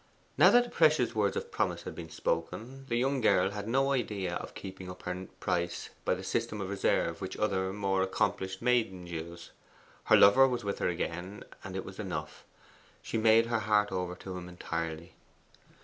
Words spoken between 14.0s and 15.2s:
to him entirely.